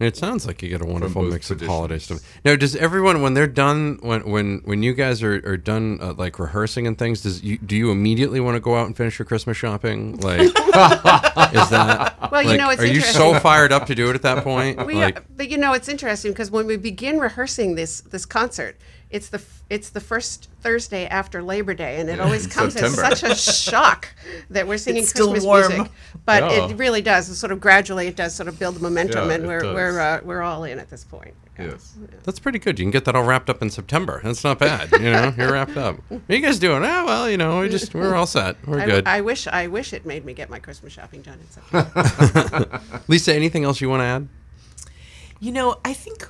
It 0.00 0.16
sounds 0.16 0.46
like 0.46 0.62
you 0.62 0.68
get 0.68 0.80
a 0.80 0.84
wonderful 0.84 1.22
both 1.22 1.32
mix 1.32 1.50
of 1.52 1.60
holiday 1.60 1.98
stuff. 1.98 2.18
Now, 2.44 2.56
does 2.56 2.74
everyone 2.74 3.22
when 3.22 3.34
they're 3.34 3.46
done 3.46 3.98
when 4.02 4.28
when 4.28 4.60
when 4.64 4.82
you 4.82 4.94
guys 4.94 5.22
are, 5.22 5.34
are 5.48 5.56
done 5.56 5.98
uh, 6.02 6.14
like 6.14 6.40
rehearsing 6.40 6.88
and 6.88 6.98
things, 6.98 7.20
does 7.22 7.42
you 7.44 7.56
do 7.58 7.76
you 7.76 7.92
immediately 7.92 8.40
want 8.40 8.56
to 8.56 8.60
go 8.60 8.74
out 8.74 8.86
and 8.86 8.96
finish 8.96 9.18
your 9.18 9.26
Christmas 9.26 9.56
shopping? 9.56 10.16
Like, 10.18 10.40
is 10.40 10.52
that 10.54 12.16
Well, 12.32 12.42
you 12.42 12.48
like, 12.48 12.58
know, 12.58 12.70
it's 12.70 12.82
are 12.82 12.86
you 12.86 12.94
interesting. 12.94 13.34
so 13.34 13.38
fired 13.38 13.70
up 13.72 13.86
to 13.86 13.94
do 13.94 14.10
it 14.10 14.16
at 14.16 14.22
that 14.22 14.42
point? 14.42 14.84
We 14.86 14.94
like, 14.94 15.20
are, 15.20 15.24
but 15.36 15.48
you 15.50 15.58
know, 15.58 15.72
it's 15.72 15.88
interesting 15.88 16.32
because 16.32 16.50
when 16.50 16.66
we 16.66 16.76
begin 16.76 17.18
rehearsing 17.18 17.76
this 17.76 18.00
this 18.00 18.26
concert, 18.26 18.76
it's 19.12 19.28
the 19.28 19.42
it's 19.70 19.90
the 19.90 20.00
first 20.00 20.48
Thursday 20.60 21.06
after 21.06 21.42
Labor 21.42 21.74
Day, 21.74 22.00
and 22.00 22.08
it 22.10 22.18
always 22.20 22.46
comes 22.46 22.72
September. 22.72 23.04
as 23.04 23.20
such 23.20 23.30
a 23.30 23.34
shock 23.34 24.08
that 24.50 24.66
we're 24.66 24.78
singing 24.78 25.02
It's 25.02 25.10
still 25.10 25.30
Christmas 25.30 25.46
warm. 25.46 25.72
music. 25.72 25.92
But 26.24 26.42
Yeah. 26.42 26.68
it 26.70 26.76
really 26.76 27.02
does. 27.02 27.28
It 27.28 27.34
sort 27.36 27.52
of 27.52 27.60
gradually, 27.60 28.06
it 28.08 28.16
does 28.16 28.34
sort 28.34 28.48
of 28.48 28.58
build 28.58 28.74
the 28.76 28.80
momentum, 28.80 29.28
Yeah, 29.28 29.34
and 29.36 29.46
we're 29.46 29.60
does. 29.60 29.74
we're 29.74 30.00
uh, 30.00 30.20
we're 30.24 30.42
all 30.42 30.64
in 30.64 30.78
at 30.78 30.90
this 30.90 31.04
point. 31.04 31.34
Yes. 31.58 31.92
That's 32.24 32.38
pretty 32.38 32.58
good. 32.58 32.78
You 32.78 32.84
can 32.86 32.90
get 32.90 33.04
that 33.04 33.14
all 33.14 33.24
wrapped 33.24 33.50
up 33.50 33.60
in 33.62 33.68
September. 33.70 34.20
That's 34.24 34.42
not 34.42 34.58
bad. 34.58 34.90
You 34.92 35.10
know, 35.10 35.34
you're 35.36 35.52
wrapped 35.52 35.76
up. 35.76 35.98
What 36.08 36.22
are 36.28 36.34
you 36.34 36.40
guys 36.40 36.58
doing? 36.58 36.82
Oh 36.82 37.04
well, 37.04 37.28
you 37.30 37.36
know, 37.36 37.60
we 37.60 37.68
just 37.68 37.94
we're 37.94 38.14
all 38.14 38.26
set. 38.26 38.56
We're 38.66 38.80
I, 38.80 38.86
good. 38.86 39.06
I 39.06 39.20
wish 39.20 39.46
I 39.46 39.66
wish 39.66 39.92
it 39.92 40.06
made 40.06 40.24
me 40.24 40.32
get 40.32 40.48
my 40.48 40.58
Christmas 40.58 40.92
shopping 40.94 41.20
done 41.22 41.38
in 41.40 41.50
September. 41.50 42.80
Lisa, 43.08 43.34
anything 43.34 43.64
else 43.64 43.80
you 43.80 43.88
want 43.90 44.00
to 44.00 44.04
add? 44.06 44.28
You 45.40 45.52
know, 45.52 45.76
I 45.84 45.92
think 45.92 46.26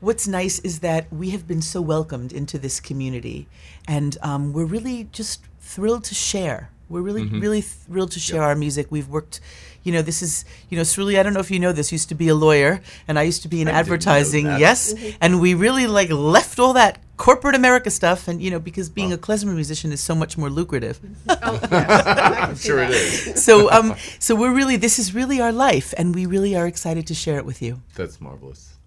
what's 0.00 0.26
nice 0.26 0.58
is 0.60 0.80
that 0.80 1.12
we 1.12 1.30
have 1.30 1.46
been 1.46 1.62
so 1.62 1.80
welcomed 1.80 2.32
into 2.32 2.58
this 2.58 2.80
community, 2.80 3.46
and 3.86 4.16
um, 4.22 4.52
we're 4.52 4.64
really 4.64 5.08
just 5.12 5.42
thrilled 5.60 6.04
to 6.04 6.14
share. 6.14 6.70
We're 6.88 7.02
really, 7.02 7.24
really 7.26 7.60
thrilled 7.60 8.10
to 8.12 8.18
share 8.18 8.42
our 8.42 8.56
music. 8.56 8.88
We've 8.90 9.08
worked, 9.08 9.40
you 9.84 9.92
know, 9.92 10.02
this 10.02 10.22
is, 10.22 10.44
you 10.68 10.76
know, 10.76 10.82
Sruli, 10.82 11.20
I 11.20 11.22
don't 11.22 11.32
know 11.32 11.38
if 11.38 11.48
you 11.48 11.60
know 11.60 11.70
this, 11.70 11.92
used 11.92 12.08
to 12.08 12.16
be 12.16 12.26
a 12.26 12.34
lawyer, 12.34 12.80
and 13.06 13.16
I 13.16 13.22
used 13.22 13.42
to 13.42 13.48
be 13.48 13.60
in 13.60 13.66
didn't 13.66 13.74
know 13.76 13.80
advertising, 13.80 14.44
that. 14.46 14.58
yes, 14.58 14.92
and 15.20 15.40
we 15.40 15.54
really 15.54 15.86
like 15.86 16.10
left 16.10 16.58
all 16.58 16.72
that 16.72 16.98
corporate 17.16 17.54
America 17.54 17.90
stuff, 17.90 18.26
and 18.26 18.42
you 18.42 18.50
know, 18.50 18.58
because 18.58 18.88
being 18.88 19.12
a 19.12 19.18
klezmer 19.18 19.54
musician 19.54 19.92
is 19.92 20.00
so 20.00 20.16
much 20.16 20.36
more 20.36 20.50
lucrative. 20.50 20.98
oh, 21.28 21.60
yes. 21.70 22.38
I'm 22.50 22.56
Sure 22.56 22.82
it 22.82 22.88
that. 22.88 22.94
is. 22.96 23.44
so, 23.44 23.70
um, 23.70 23.94
so 24.18 24.34
we're 24.34 24.52
really, 24.52 24.74
this 24.74 24.98
is 24.98 25.14
really 25.14 25.40
our 25.40 25.52
life, 25.52 25.94
and 25.96 26.12
we 26.12 26.26
really 26.26 26.56
are 26.56 26.66
excited 26.66 27.06
to 27.06 27.14
share 27.14 27.38
it 27.38 27.44
with 27.44 27.62
you. 27.62 27.82
That's 27.94 28.20
marvelous. 28.20 28.79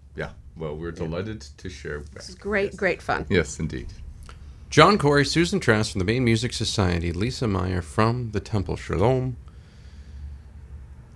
Yeah. 0.56 0.62
Well, 0.62 0.76
we're 0.76 0.92
delighted 0.92 1.40
to 1.40 1.68
share. 1.68 2.00
Back. 2.00 2.28
is 2.28 2.34
great, 2.34 2.76
great 2.76 3.02
fun. 3.02 3.26
Yes, 3.28 3.58
indeed. 3.58 3.88
John 4.70 4.98
Corey, 4.98 5.24
Susan 5.24 5.60
Trask 5.60 5.92
from 5.92 6.00
the 6.00 6.04
Maine 6.04 6.24
Music 6.24 6.52
Society, 6.52 7.12
Lisa 7.12 7.46
Meyer 7.46 7.80
from 7.80 8.32
the 8.32 8.40
Temple 8.40 8.76
Shalom. 8.76 9.36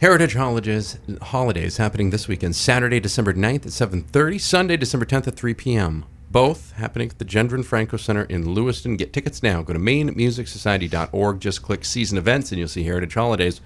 Heritage 0.00 0.34
Holidays, 0.34 0.96
holidays 1.20 1.76
happening 1.76 2.10
this 2.10 2.28
weekend, 2.28 2.54
Saturday, 2.54 3.00
December 3.00 3.34
9th 3.34 3.66
at 3.66 3.90
7.30, 3.90 4.40
Sunday, 4.40 4.76
December 4.76 5.04
10th 5.04 5.26
at 5.26 5.34
3 5.34 5.54
p.m. 5.54 6.04
Both 6.30 6.72
happening 6.72 7.10
at 7.10 7.18
the 7.18 7.24
Gendron 7.24 7.64
Franco 7.64 7.96
Center 7.96 8.22
in 8.22 8.54
Lewiston. 8.54 8.96
Get 8.96 9.12
tickets 9.12 9.42
now. 9.42 9.62
Go 9.62 9.72
to 9.72 9.78
mainemusicsociety.org. 9.80 11.40
Just 11.40 11.62
click 11.62 11.84
season 11.84 12.16
events 12.16 12.52
and 12.52 12.60
you'll 12.60 12.68
see 12.68 12.84
Heritage 12.84 13.14
Holidays 13.14 13.60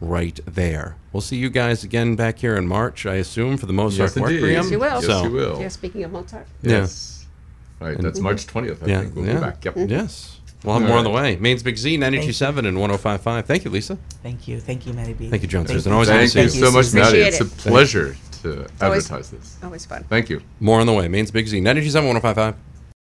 right 0.00 0.38
there. 0.46 0.96
We'll 1.12 1.20
see 1.20 1.36
you 1.36 1.48
guys 1.50 1.84
again 1.84 2.16
back 2.16 2.38
here 2.38 2.56
in 2.56 2.66
March, 2.66 3.06
I 3.06 3.14
assume, 3.14 3.56
for 3.56 3.66
the 3.66 3.72
Mozart 3.72 4.10
Yes, 4.10 4.16
indeed. 4.16 4.34
Requiem. 4.42 4.52
Yes, 4.52 4.70
you 4.70 4.78
will. 4.78 4.86
Yes, 4.94 5.06
So- 5.06 5.24
you 5.24 5.30
will. 5.30 5.60
Yeah, 5.60 5.68
speaking 5.68 6.04
of 6.04 6.12
Mozart. 6.12 6.46
Yeah. 6.62 6.70
Yes. 6.80 7.26
Right. 7.80 7.98
That's 7.98 8.20
March 8.20 8.46
20th, 8.46 8.82
I 8.82 8.86
Yeah, 8.86 9.00
think. 9.02 9.14
We'll 9.16 9.26
yeah. 9.26 9.34
be 9.34 9.40
back. 9.40 9.64
Yep. 9.64 9.74
Yes. 9.88 10.32
We'll 10.64 10.78
have 10.78 10.88
more 10.88 10.96
on 10.98 11.04
the 11.04 11.10
way. 11.10 11.36
Maine's 11.36 11.62
Big 11.62 11.76
Z, 11.76 11.96
927 11.96 12.64
and 12.66 12.78
1055. 12.80 13.44
Thank 13.46 13.64
you, 13.64 13.70
Lisa. 13.70 13.98
Thank 14.22 14.48
you. 14.48 14.58
Thank 14.58 14.86
you, 14.86 14.94
Maddie 14.94 15.12
B. 15.12 15.28
Thank 15.28 15.42
you, 15.42 15.48
John 15.48 15.64
Thank 15.64 15.76
Susan. 15.76 15.92
Always 15.92 16.08
Thank 16.08 16.32
good 16.32 16.32
to 16.32 16.42
you 16.42 16.48
see 16.48 16.58
so 16.60 16.70
much, 16.72 16.86
Susan. 16.86 17.00
Maddie. 17.00 17.20
Appreciate 17.20 17.28
It's 17.28 17.40
a 17.40 17.44
it. 17.44 17.70
pleasure 17.70 18.16
to 18.42 18.66
always- 18.80 19.04
advertise 19.04 19.30
this. 19.30 19.56
Always 19.62 19.84
fun. 19.84 20.04
Thank 20.08 20.28
you. 20.30 20.40
More 20.60 20.80
on 20.80 20.86
the 20.86 20.92
way. 20.94 21.06
Maine's 21.08 21.30
Big 21.30 21.46
Z, 21.46 21.60
927 21.60 22.08
1055. 22.08 22.54